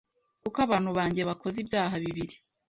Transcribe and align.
Kuko 0.43 0.57
abantu 0.67 0.89
banjye 0.97 1.21
bakoze 1.29 1.57
ibyaha 1.63 1.95
bibiri 2.03 2.35